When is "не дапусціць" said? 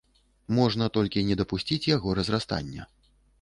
1.27-1.89